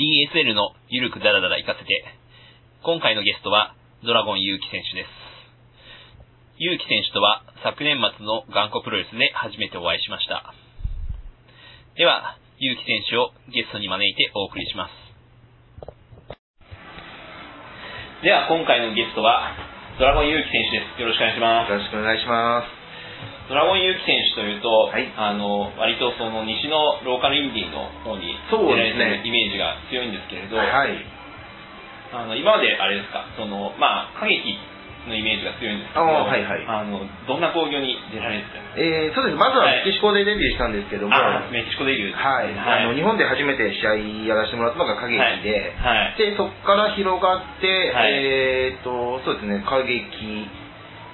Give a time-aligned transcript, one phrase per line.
[0.00, 1.92] DSL のゆるくダラダラ行かせて。
[2.82, 5.12] 今回のゲストは、ドラゴン勇気選手です。
[6.56, 10.54] 勇気選手とは昨年末の頑固プロレスで初めてお会いしました。
[11.96, 14.96] では、勇気選手をゲストに招いてお送りします。
[18.24, 19.52] では、今回のゲストは、
[19.98, 21.00] ドラゴン勇気選手です。
[21.00, 21.72] よろしくお願いします。
[21.72, 22.79] よろしくお願いします。
[23.48, 25.10] ドラゴン勇気選手というと、はい。
[25.16, 30.94] あの割とその西のローカルインディーの方に出られてるイメージが強いんですけれど、はい。
[32.12, 34.58] あの今まであれですか、そのまあ歌劇
[35.08, 36.66] のイメージが強いんですけど、はいはい。
[36.66, 39.38] あのどんな興行に出られてたんですえー、そうです。
[39.38, 39.86] まずははい。
[39.86, 42.20] メキシコでデビューしたんですけども、か、はあメキシコデビューです。
[42.44, 42.52] い。
[42.54, 46.18] あの日本で初めて試合やらせてもらったのが歌劇で、はい。
[46.18, 48.12] で、そこから広がって、はい。
[48.12, 50.46] えーと、そうですね、歌劇、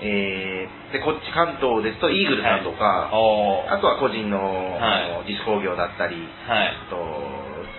[0.01, 3.73] えー、で、こっち関東ですと、イーグルさんとか、おー。
[3.73, 5.33] あとは個人の,、はい。
[5.33, 6.97] 自主工業だったり、はい、あと、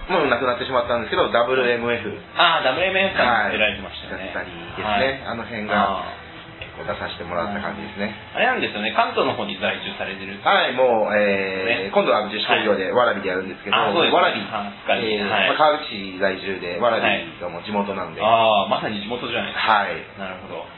[0.07, 1.35] もうなくなってしまったんですけど、WMF
[2.35, 4.31] ああ、WMF さん出られてましたよね。
[4.33, 5.21] だったりですね、はい。
[5.27, 8.15] あの辺があ結構出させてもらった感じですね。
[8.33, 8.37] ー。
[8.37, 10.39] あれなんですよね、関東の方に在住されてる。
[10.41, 11.91] はい、もう、えーね。
[11.93, 15.47] 今度は自主工業で、わらびでやるんですけど、わらび、えーはい。
[15.51, 17.05] まあ川口市在住で、わらび
[17.37, 19.83] がもう地元なんで、はああ、まさに地元じゃないですか。
[19.91, 20.19] い。
[20.19, 20.76] なるほど。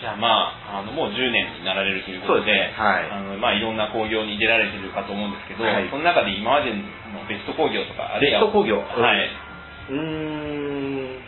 [0.00, 2.72] じゃあまあ、あのもう10年になられるということで、
[3.04, 3.10] い。
[3.12, 5.88] あのまあいろんな興行に出られてるかと思うんですけど、はい。
[5.92, 6.80] その中で今までの
[7.28, 9.28] ベスト興行とか、あるいはベストはい。
[9.90, 11.20] うーん、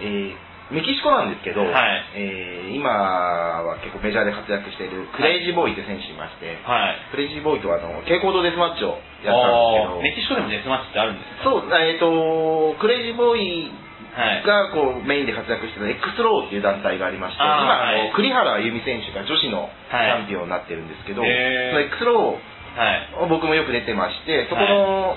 [0.00, 2.04] えーメキシコなんですけど、はい。
[2.14, 7.00] えー今は結構メジャーで活躍しているクレイジーボーイって選手いまして、はい。
[7.10, 11.50] クレイジーボーイとはあの蛍光灯デスマッチをやったんですけど、メキシコでもデスマッチってあるんですか？
[11.50, 13.87] そう、えっ、と、クレイジーボーイはい。
[14.16, 18.08] がこうメインで活躍してる X ローっていう団体がありまして、今、あはい。
[18.08, 20.10] の栗原あゆみ選手が女子のチはい。
[20.22, 22.38] ャンピオンになってるんですけど、その X ロ
[22.76, 23.08] はい。
[23.14, 25.16] ーを僕もよく出てまして、そこの、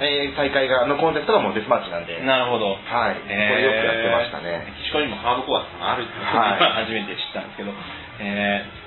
[0.00, 2.74] えー大会がのコンテストがもうデスマッチなんで、はい、なるほど。
[2.74, 2.78] こ
[3.28, 4.64] れよくやってましたね。
[4.66, 6.60] メキシコにもハードコアがあるってはい。
[6.60, 7.70] は 初めて知ったんですけど、
[8.18, 8.81] えー、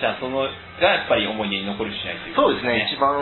[0.00, 0.48] じゃあそのが
[0.80, 3.20] やっぱり思い出に残る試合というそうですね、一番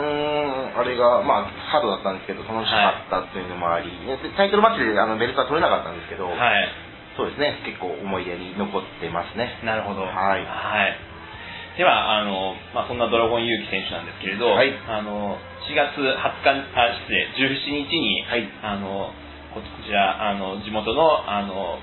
[0.73, 6.89] あれが、まあ、ハードだったんですけど、楽しかったっていうのもあり、でタイトルマッチであのベルトは取れなかったんですけど、はい。
[7.19, 9.59] そうですね、結構思い出に残ってますね。
[9.67, 10.07] なるほど。
[10.07, 10.07] は
[10.39, 10.95] いはい。
[11.75, 15.35] では、あの、まあ、そんなドラゴン勇気選手なんですけれど、はいあの、
[15.67, 19.11] 4月20日、あ、失礼、17日に、はいあの、
[19.51, 21.79] ここちら、あの、地元の、あの、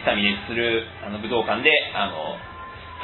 [0.00, 2.36] 伊佐美でする、あの、武道館で、あの、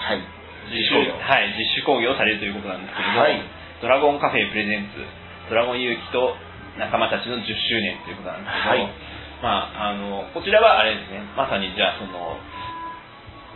[0.00, 0.37] はい。
[0.66, 3.40] 自主はい、自主興行をされるということなんですけれど、はい。
[3.80, 5.00] ドラゴンカフェプレゼンツ、
[5.48, 6.34] ドラゴン勇気と
[6.78, 8.90] 仲間たちの10周年ということなんですけど、はい。
[9.38, 12.36] まあ、あの、こちらはあれですね、まさにじゃあ、その、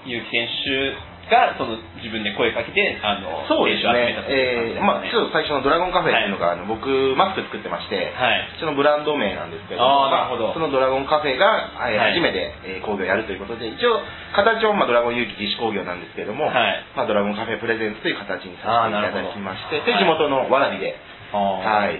[0.07, 4.15] 勇気選手がその自分で声かけて、あの、そうですね。
[4.29, 8.49] えーまあ、ちょっと最初のドラゴンカフェっていうのが、あの僕、マスク作ってまして、はい。
[8.59, 10.53] そのブランド名なんですけど、あなるほど。
[10.53, 12.13] そのドラゴンカフェが、えーはい。
[12.15, 14.01] 初めて、えー工業をやるということで、一応、
[14.35, 16.85] 形はまあドラゴン勇気自主工業なんですけども、はい。
[16.97, 20.97] まあ、ドラゴンカフェプレゼンツという形にさせていただきまして、で、地元のわらびで、
[21.33, 21.97] ははい、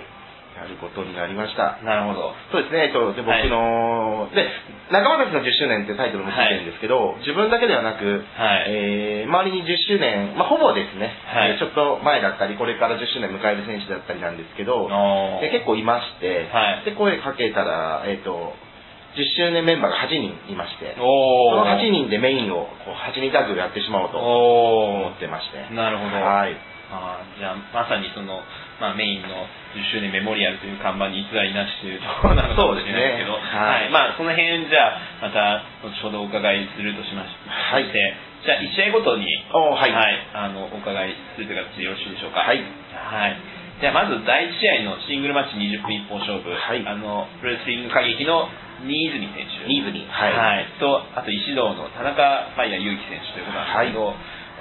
[0.57, 1.81] やることになりました。
[1.83, 2.35] なるほど。
[2.53, 4.47] そうですね、えっと、で僕の、で、
[4.93, 8.65] 仲間たちの10周年ってタイトルもついてるんですけど、自分だけではなく、はい。
[8.69, 11.53] えー周りに10周年、まあ、ほぼですね、はい。
[11.53, 14.89] えーちょっと前だったり、これから10周年迎える選手だったりなんですけど、
[15.41, 16.85] で結構いまして、はい。
[16.85, 18.53] で声かけたら、えっと
[19.13, 26.17] 10周年メンバーが8人いまして、その8人でメインをこう8人タッグやってしまおうと思ってまして、なるほど。
[26.17, 26.57] はい、
[26.91, 28.41] あーじゃあ、まさにその、
[28.83, 29.47] まあ、メインの
[29.79, 33.63] 10周年メモリアルという看板に偽りなしというところなのかもしれないですけど、そうですね。
[33.63, 33.95] はい。
[33.95, 37.87] まあ、その辺、じゃあ、また、後ほどお伺いするとしましはい。
[37.95, 37.95] て、
[38.43, 39.95] じゃあ、1試合ごとに、おーはい。
[40.35, 42.43] あの、お伺いするという形でよろしいでしょうか。
[42.43, 42.59] はい。
[42.59, 43.39] はい。
[43.79, 46.83] じゃあ、まず、第1試合のシングルマッチ20分一本勝負、はい。
[46.83, 48.51] あの、プロレスリング歌劇の
[48.83, 49.63] 新泉選手。
[49.71, 50.35] 新泉はい。
[50.35, 50.67] はい。
[50.83, 52.19] と、あと、石堂の田中
[52.59, 54.11] ファイヤー祐希選手ということなんですけど、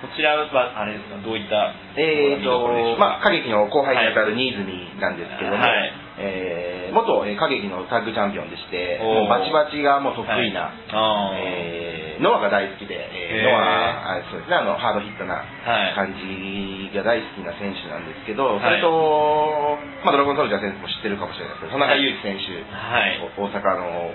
[0.01, 4.65] こちらは、あれですか、どういったえーと、まあ、歌劇の後輩にあたる新泉
[4.97, 5.93] なんですけども、はい。
[6.17, 11.37] えー元えー歌劇のタッグチャンピオンでして、もうバチバチがもう得意な、あー。
[11.39, 13.49] えーノアが大好きで、えへー。
[13.49, 15.93] ーノアあそうですね、あのハードヒットなはい。
[15.95, 18.59] 感じが大好きな選手なんですけど、はい。
[18.61, 23.21] それと、まあ、ドラゴンソルジャー選手も知ってるかもしれないですけど、田中裕樹選手、はい。
[23.37, 24.13] 大阪の、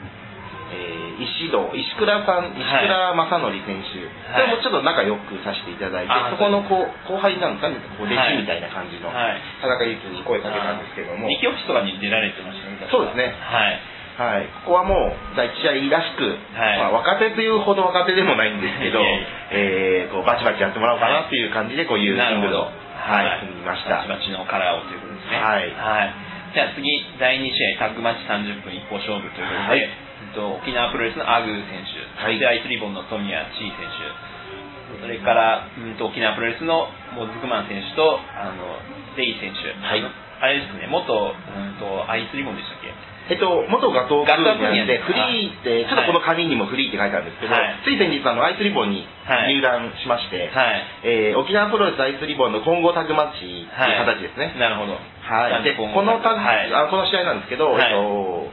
[0.76, 4.44] えー石戸、石倉さん、石倉正則選手、はい。
[4.44, 9.40] それもちょっと仲良くさせていただいて、あそこのこう後輩なんですかね、こう弟はい子みたいな感じの、はい。
[9.64, 12.76] 田中裕樹に声かけたんですけども、とかに出られてましたね。
[12.92, 13.32] そうですね。
[13.32, 13.80] はい。
[14.16, 16.78] はい、ここはもう第一試合らしく、はい。
[16.80, 19.04] まあ、若手というほど若手でもないんですけど、
[19.52, 24.00] えーこうバチバチやってもらおうかなっていう感じで、こういうシングルを、なるほどはい、組みました。
[24.00, 25.36] バチバチのカラーをということですね。
[25.36, 25.68] はい。
[25.68, 26.14] はい。
[26.54, 26.88] じゃあ次、
[27.20, 29.84] 第2試合、タッグマッチ30分一方勝負ということで、はい。
[29.84, 30.05] えっと
[30.36, 32.36] 沖縄プロレスのアグー選手、はい。
[32.36, 38.78] そしてアイスリボンの富谷千選手、それから、うん、と沖縄プロレスのモズクマン選手とあの
[39.16, 40.04] レイ選手、はい。
[40.38, 42.92] あれですね、元、うん、とアイスリボンでしたっけ？
[43.26, 47.82] えっと、元ガトークガトークーニャンで、あフリーって、ちょっとこの紙にもフリーって書いてあるんですけど、はい。
[47.82, 49.58] つい先日、あの、アイスリボンにはい。
[49.58, 50.86] 入団しまして、はい。
[51.02, 54.54] えー沖縄プロレスアイスリボンの混合タッグマッチっていう形ですね。
[54.62, 54.94] なるほど。
[54.94, 55.64] はい。
[55.64, 56.70] で、このタッグ、はい。
[56.70, 57.82] あこの試合なんですけど、はい。
[57.82, 58.46] えっと、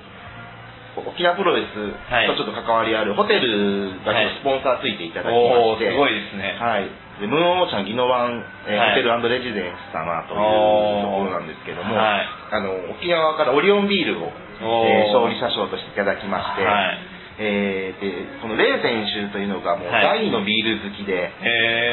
[1.01, 5.41] 沖縄プロレスとちょっと関わりあるホテルがスポンサーついていただきま
[5.73, 6.53] して、すごいですね。
[6.61, 6.85] はい。
[7.21, 14.29] で、ムーンオーシャンギノワン、えーはいホテルレジデンス様というところなんですけども、はいあの、沖縄からオリオンビールを、
[14.61, 16.97] えー勝利者賞としていただきまして、はい。
[17.39, 21.33] えーで、このレイ選手というのがもうはい大のビール好きで。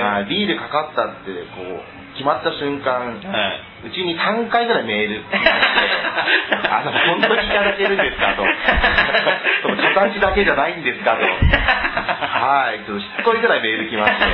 [0.01, 3.33] はいビールかかったって、こう、決まった瞬間、は
[3.81, 3.89] い。
[3.89, 5.25] うちに3回ぐらいメール
[6.69, 8.35] あの、本当にいただけるんですか？
[8.37, 8.45] と。
[9.65, 11.17] その形だけじゃないんですか？
[11.17, 11.25] と。
[11.25, 14.25] はい、ちょっとしつこいぐらいメール来まして。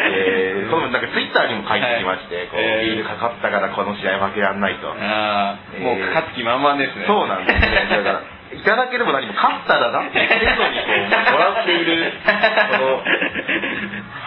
[0.00, 4.88] えー、そのなんかツイッターにも書いてきまして、こう、えービールかかったからこの試合負けらんないと。
[4.98, 7.04] あー、もう勝つ気満々ですね。
[7.06, 7.86] そうなんですね。
[7.90, 8.20] だから、
[8.56, 10.84] いただければ何も勝ったらなって言ってるのに、こ
[11.28, 13.02] う、もらっている、この、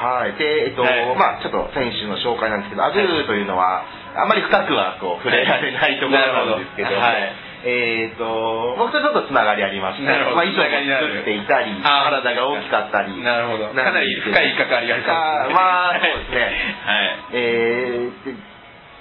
[0.06, 0.38] はい。
[0.38, 1.16] で、えっと、はい。
[1.18, 3.86] まあちょっと選手の紹介なんですけど、アグーというのは、
[4.16, 7.46] あんまり深くはこう、触れられないところなんですけどはい。
[7.66, 13.74] えっと、僕とちょっとつながりありまして、まあ衣装が作っていたり、体が大きかったり、なるほど。
[13.74, 16.54] かなり深い関わりがあるまあそうですね。
[16.86, 17.18] はい。
[17.34, 18.38] えー、で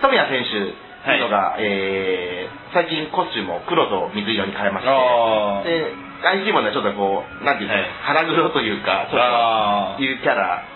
[0.01, 5.95] 富谷選手というのが、えー最近コスチュームを黒と水色に変えまして、で、
[6.43, 8.27] IC もね、ちょっとこう、なんていうんですか、はい。
[8.27, 10.67] 腹黒というか、ちょっあというキャラ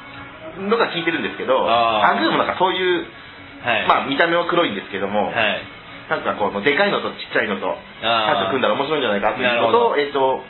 [0.59, 3.29] のが効いてるんですけど、アグーもなんかそういう、ー
[3.63, 3.89] はい。
[3.89, 5.63] まあ見た目は黒いんですけども、はい。
[6.09, 8.49] なんかこのでかいのとちっちゃいのと、あー。
[8.49, 10.41] タッグ組んだら面白いんじゃないかっていうのと、えっ、と、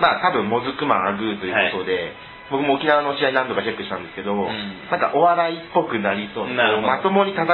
[0.00, 2.12] まあ多分モズクマンアグーということで、
[2.50, 4.48] 僕も沖縄の試合何度かチェックしたんですけど、ん。
[4.90, 6.48] なんかお笑いっぽくなりそう。
[6.48, 7.46] まともに戦う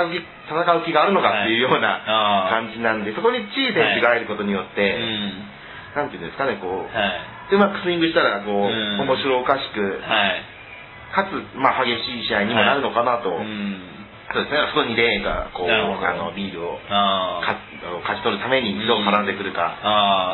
[0.86, 5.98] 気があるのかっていうような感じなんで、そこにチー選手が入ることによって、うん。
[5.98, 7.06] なんていうんですかね、こう、は
[7.50, 7.54] い。
[7.54, 9.00] うまくスイングしたら、こう、うん。
[9.02, 10.53] 面白おかしく、はい。
[11.14, 13.94] かつ、まあ激しい試合にもなるのかなと、うん。
[14.34, 15.78] そうですね、そこにレーンが、こう、あ
[16.18, 16.80] の、ビールを
[17.38, 19.78] 勝ち取るためにどう絡んでくるか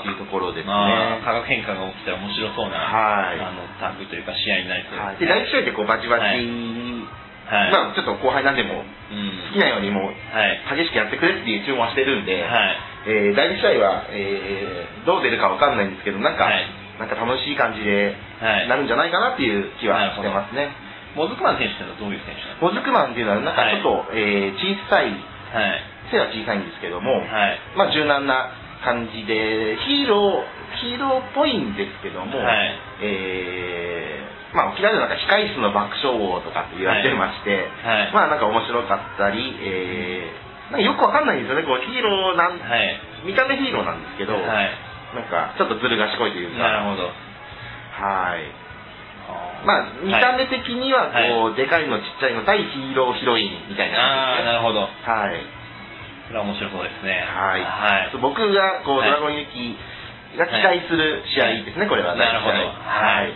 [0.04, 0.72] というところですね。
[0.72, 6.40] まあ、化学変化が起きたら面白そうな、はいあの、タッグというか試合になりそうはい、でです第1試合ってこうバチバチ、はい
[7.50, 7.72] はい。
[7.74, 9.50] まあちょっと後輩なんでもうん。
[9.50, 10.06] 好きなようにも。
[10.70, 12.76] 激しくやってくれっていう注文はしてるんで、はい。
[13.10, 18.12] えー第1試合は、えーどう出るかわかんないんですけど、なんか、はいなんか楽しい感じで
[18.44, 18.69] はい。
[18.69, 20.69] なるんじゃないかなっていう気はしてますね。
[21.17, 25.82] モズクマン選手ってのはどういう選手なんですモズクマンっていうのは、なんかちょっと、えー小さい、かはい。
[26.12, 27.58] 背は小さいんですけども、はい。
[27.75, 28.52] まあ柔軟な
[28.85, 38.12] 感じで、ヒーロー、ヒーローっぽいんですけども、はいえーまあ沖縄ではなんか控室の爆笑王とかって言われてまして、はい。
[38.12, 42.99] まあなんか面白かったり、えー、なんかよくわかんないんですよね、こうヒーローなん、はい。
[43.26, 44.70] 見た目ヒーローなんですけど、はい。
[45.14, 47.10] なんかちょっとずる賢いというか、なるほど。
[47.10, 48.46] はい。
[49.64, 54.88] まあ見た目的にはこう、でかいのちっちゃいの対ヒーローヒロインみたいああー、ななるほど。
[55.04, 55.60] 感じですね。
[56.28, 57.26] それは面白そうですね。
[57.26, 57.62] はい。
[57.62, 58.18] はい。
[58.22, 59.76] 僕がこう、はいドラゴンユキ
[60.38, 62.14] が期待する試合ですね、これは。
[62.14, 63.35] なるほどはい。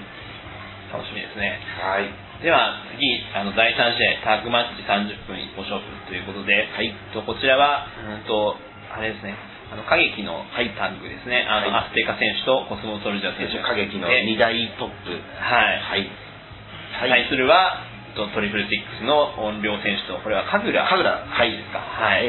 [0.94, 1.58] 楽しみですね。
[1.82, 2.06] はい。
[2.42, 3.02] では次、
[3.34, 8.56] あの第3試合、タッグマッチ30分一歩勝負ということで、はいとこちらは、うんと、
[8.94, 9.34] あれですね、
[9.72, 10.60] あの歌劇のタ
[10.92, 15.10] ッグですね、あの、はいアステカ選手とコスモソルジャー選手歌劇ので2大トップ。
[15.40, 15.80] はい。
[15.80, 16.10] はい。
[17.10, 17.82] 対するは、
[18.14, 20.86] とトリプルシックスの音量選手と、これは神楽。
[20.88, 21.78] 神楽はいですか？
[21.82, 22.22] はい。
[22.22, 22.28] え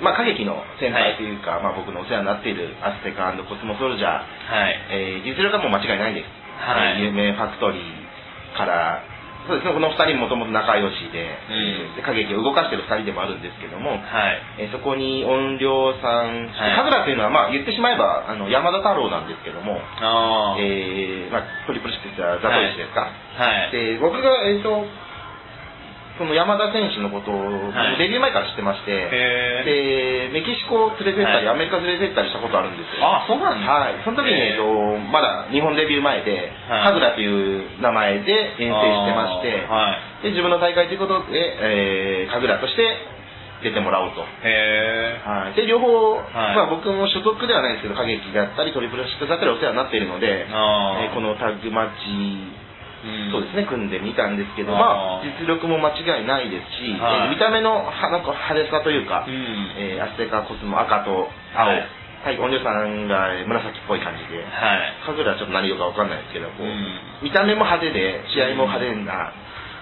[0.00, 4.74] ー、まあ歌劇の先輩というか、まあ僕のお世話になっているアステカコスモソルジャー、はい。
[4.90, 6.26] えー、実力はもう間違いないです。
[6.60, 9.02] はいえー有名ファクトリーから、
[9.46, 11.96] そうですね、この2人もともと仲良しで、うん。
[11.96, 14.02] で歌劇を動かしてる2人でもあるんですけども、はい。
[14.58, 23.72] えーそこに音量さん、はい神楽というのは、まあ言ってしまえばあの山田太郎なんですけども、ああ、えーまあ、トリプルシックスはザトイシですか、はい。
[23.72, 24.84] で僕が、えー、と
[26.20, 28.04] その山田選手のことを、はい。
[28.04, 31.56] デビュー前から知ってまして、へでメキシコを連れてったり、はい。
[31.56, 33.08] アメリカ連れてったりしたことあるんですよ。
[33.08, 34.68] あ、そうなんですかはい、その時に、えっと、
[35.08, 36.92] まだ日本デビュー前で、はい。
[36.92, 40.28] 神楽という名前で遠征してまして。
[40.28, 42.84] で自分の大会ということで、えー、神楽として
[43.64, 44.20] 出てもらおうと。
[44.20, 45.24] へえ。
[45.24, 46.28] はい、で両方、はい。
[46.52, 52.69] まあ、僕も所属ではないですけど、歌劇だったり、トリプルシックスだったりお世話になっているので、えーこのタッグマッチうん
[53.32, 57.14] そうですね、組んでみたんですけど、まあ、実力も間違いないですし、はい。
[57.24, 59.34] えー見た目のはなんか派手さというか、うん。
[59.78, 61.10] えーアステカコスモ赤と
[61.56, 61.72] 青、は
[62.20, 64.48] はいい、音量さんがえー紫っぽい感じで、はい。
[65.06, 67.24] カグラはちょっと何色かわかんないですけど、こううん。
[67.24, 69.32] 見た目も派手で、試合も派手な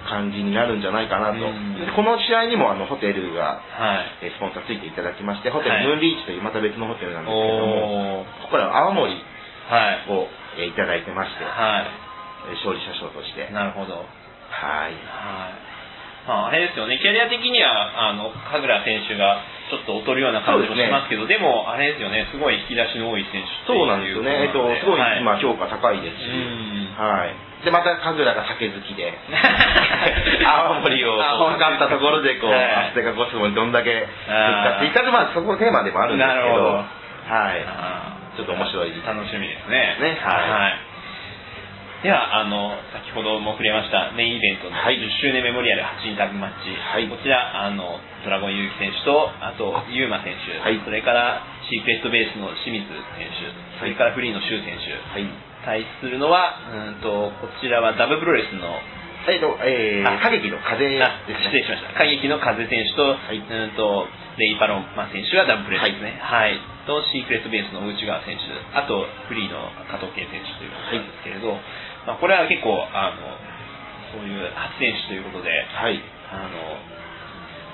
[0.09, 1.43] 感じになるんじゃないかなと。
[1.43, 1.75] うん。
[1.75, 4.31] でこの試合にもあのホテルが、はい。
[4.31, 5.87] えースポンサーついていただきまして、ホテル、はい。
[5.87, 8.25] ムーンリーチというまた別のホテルなんですけども。
[8.47, 9.11] ここから青森
[9.69, 10.13] はい。
[10.15, 11.51] を、えーいただいてまして、は
[11.83, 12.08] えー
[12.47, 13.53] 勝利者賞としてい。。
[13.53, 14.05] なるほど。
[14.51, 14.93] はい。
[14.93, 15.69] はい。
[16.29, 19.41] まあ、あれですよね、キャリア的には、あの、神楽選手が
[19.73, 24.45] ちょっと劣るような感じもしますけど、でも、あれですよね、すごい引き出しの多い選手そうなんですよね。
[24.45, 27.65] えっと、すごいはい、今評価高いですし、うんはい。
[27.65, 29.09] で、また、神楽が酒好きで、
[30.45, 36.85] 青森をあこう測ったところで、こう、はいアステカコスモにどんだけ復活いったと、まあ、そこテーマでもあるんですけど、なるほど
[37.29, 37.65] はい。
[38.37, 39.97] ちょっと面白い楽しみですね。
[40.01, 40.88] ねはいい。
[41.99, 46.71] では、あの、先ほども触れましたメインイベントのはい10周年メモリアル8人タッグマッチ。
[46.71, 53.51] はいこちら、あの、ドラゴン結城選手と、あと、ユーマ選手、はいそれから、シークレットベースの清水選手、
[53.83, 54.95] それからフリーのシュウ選手。
[54.95, 55.27] はい。
[55.67, 58.79] 対するのは、うんと、こちらはダブプロレスの、
[59.27, 60.87] えっと、えあー、歌劇の風。
[60.87, 61.91] 失礼しました。
[61.99, 64.07] 歌劇の風選手と、いうんと、
[64.39, 66.17] レイ・パロンマ選手がダブプレスですね。
[66.23, 66.55] はい。
[66.87, 71.59] と、シークレットベースの内川選手、あと、フリーの加藤圭選手ということなんですけれど、
[72.09, 73.21] まあ、これは結構、あの、
[74.17, 76.01] そういう初選手ということで、はい。
[76.33, 76.49] あの、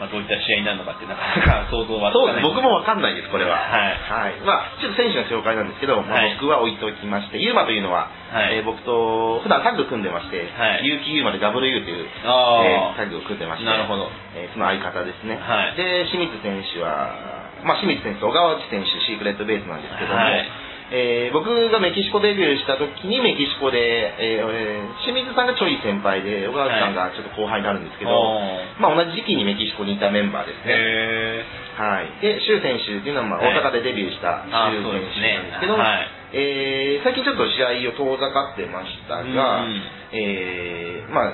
[0.03, 2.19] まあ、どういった試合になるのかってなかなか 想像はつ。
[2.19, 2.43] かない。
[2.43, 3.55] 僕もわかんないです、これは。
[3.55, 4.35] はいはい。
[4.43, 15.38] まあ、ちょっと選手の紹介なんですけど、まあはい僕は置いときまして、ユーマというのは、はいえー僕と普段タッグ組んでまして、はい有機ユーマで WU という、あーえータッグを組んでまして、なるほどえーその相方ですね。
[15.41, 17.14] はいで、清水選手は、
[17.62, 20.45] まあ、清水選手と小川内選手、シークレットベースなんですけども、はい
[20.93, 23.79] えー僕がメキシコデビューした時にメキシコで、
[24.21, 28.81] えー俺清水さんがちょい先輩で、小川内さんがちょっと後輩になるんですけど、おー。
[28.81, 30.75] まあ、同じ時期にメキシコにいたメンバーですね。
[30.76, 31.45] へ
[31.76, 33.57] はい、で、周選手っていうのは、まあ、はい。
[33.57, 36.09] 大阪でデビューしたあ周選手なんですけど、はい。
[36.35, 39.83] えー最近ちょっと試合を遠ざかってましたが、うん。
[40.12, 41.33] えーまあ、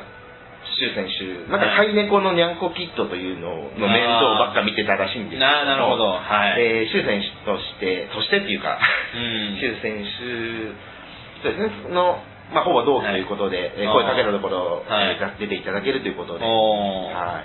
[0.80, 5.44] 周選手、なんか飼い猫のニャンコキットというのの面倒ばっか見てたらしいんですけど。
[5.44, 6.16] もななるほど。
[6.16, 6.62] はい。
[6.64, 8.80] えー周選手として、としてっていうか、
[9.12, 9.60] うん。
[9.60, 12.16] 周選手そうですね、の、
[12.56, 15.20] まあ、ほぼ同期ということで、えーあー声かけたところ、はい。
[15.20, 17.44] えー出ていただけるということで、は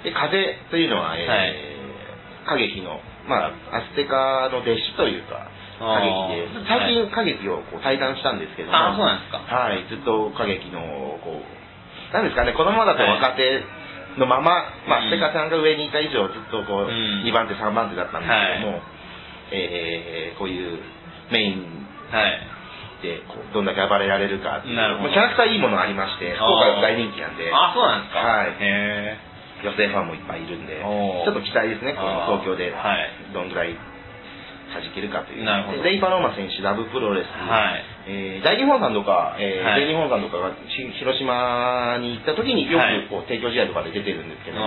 [0.00, 0.04] い。
[0.08, 0.32] で、風
[0.70, 2.56] というのは、えーはい。
[2.56, 5.46] 歌劇の、まあ、アステカの弟子というか、
[5.80, 6.32] あー。
[6.32, 9.38] 歌劇で、最近歌劇をこう対談したんですけども、あそうなんですか。
[9.44, 10.80] はい、ずっと歌劇の、
[11.20, 11.61] こう、
[12.12, 13.64] なんですかね、このままだと若手
[14.18, 15.08] のまま、まあ、うん。
[15.08, 17.24] アステカさんが上にいた以上、ずっとこう、うん。
[17.24, 18.80] 2番手、3番手だったんですけども、
[19.52, 20.80] えーこういう
[21.30, 22.40] メインはい。
[23.02, 25.10] でこうどんだけ暴れられるかっていうなるほど。
[25.10, 28.20] まあキャラクターいいものありまして、福岡が大人気なんで、あ、そうなんですか。
[28.20, 28.56] はい。
[28.60, 29.18] へ
[29.62, 33.10] 女性ファンもいっぱいいるんで、ちょっと期待ですね、この東京ではい。
[33.32, 33.74] どんぐらい
[34.80, 35.44] 弾けるかという。
[35.44, 35.82] なるほど。
[35.82, 37.84] でレイ・パローマ選手、ラブプロレス、はい。
[38.08, 39.80] えー大日本さんとか、えーはい。
[39.86, 43.02] 全日本さんとかがし広島に行った時によはい。
[43.04, 44.58] くこう提供試合とかで出てるんですけど、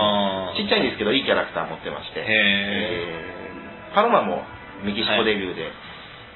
[0.56, 4.44] ちっちゃいんですけど、いいキャラクター持ってまして、へえーパロマも
[4.84, 5.70] メキシコデビューで、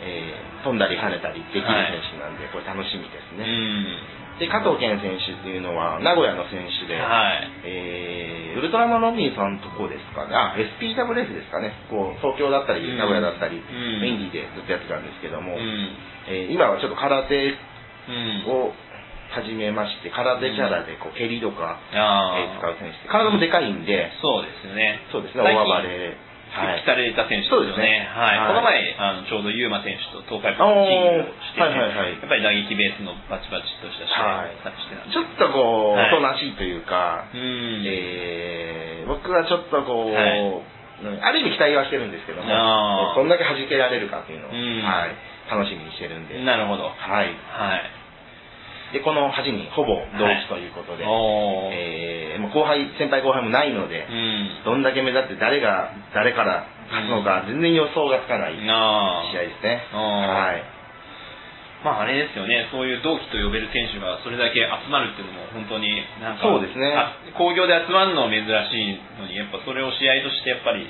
[0.02, 1.72] えー飛んだり跳ねたりできる選
[2.12, 3.48] 手なんで、これ楽しみですうね。
[3.48, 4.38] ん。
[4.38, 7.48] で、加藤健選手っていうのは、名古屋の選手で、はい。
[7.64, 8.19] えー
[8.56, 12.98] ウルトラマンロビンさんとこですかね、あ、SPWS ですかね、こう東京だったり、うん。
[12.98, 14.00] 名古屋だったり、うん。
[14.00, 15.88] メインディーでずっとやってたんですけども、うん。
[16.28, 18.50] えー今はちょっと空手うん。
[18.50, 18.72] を
[19.30, 25.00] 始めまして、空手キャラでこう蹴りとか、あえー使う選手、体もでかいんで、そうですよね。
[25.12, 26.16] そうですね、大暴れ。
[26.50, 28.10] はい復帰された選手ですよねね。
[28.10, 28.38] はい。
[28.38, 37.82] はいこの前、あの、ちょうどユーマ選手と東海プロチームをしてて、はいはいはいやっぱり打撃ベースのバチバチとした試合をさしてたちょっとこう、はいおとなしいというか、うん。
[37.86, 40.14] えー僕はちょっとこう、
[41.02, 42.46] ある意味期待はしてるんですけども、
[43.16, 45.16] どんだけ弾けられるかっていうのを、うんはい、
[45.50, 46.84] 楽しみにしてるんで、なるほど。
[46.84, 47.34] はい。
[47.50, 47.99] はい。
[48.92, 51.72] で、この8人、ほぼ同期ということで、おー。
[51.72, 54.64] えーもう後輩、先輩後輩もないので、うん。
[54.64, 58.56] どんだけ目立って誰が、誰から勝つのか、全然予想がつかない
[59.30, 59.38] 試。
[59.38, 59.84] 合ですね。
[59.92, 60.80] はい。
[61.84, 70.84] まああれですよね、そういう同期と呼べる選手がそれだけ集まるっていうのも本当になんか、そうですねあ工業で集まるのは珍しいのに、やっぱそれを試合としてやっぱり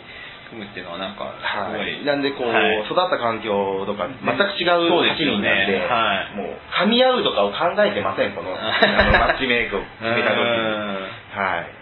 [0.50, 1.80] 組むっていうのはなんかすごい。
[1.80, 10.58] はい、なんでこう、はい育った環境とか全く違う8そうですよ人なんで、ねはいもう噛み合うとかを考えてません、このマッチメイクを決めた時に。
[11.30, 11.80] はい。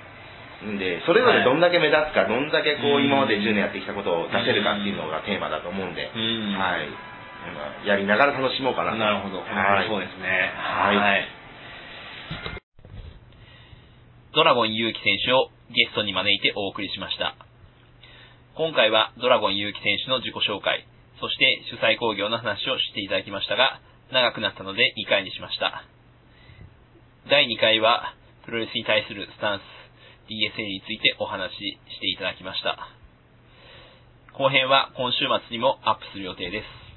[0.66, 6.88] んで、それぞれどんだけ目立つか、どんだけこう、うん今まで10年やってきたことを出せるかっていうのがテーマだと思うんで、うんはい。
[7.54, 8.98] まあやりながら楽しもうかなと。
[8.98, 9.88] なるほど、はい。
[9.88, 10.52] そうですね。
[10.56, 11.26] はいはい。
[14.34, 17.47] ドラゴン勇気選手をゲストに招いてお送りしました。
[18.58, 20.82] 今回はドラゴン勇気選手の自己紹介、
[21.22, 23.78] そして主催工業の話をしていただきましたが、
[24.10, 25.86] 長くなったので2回にしました。
[27.30, 29.62] 第2回は、プロレスに対するスタンス、
[30.26, 32.90] DSA についてお話ししていただきました。
[34.34, 36.87] 後編は今週末にもアップする予定です。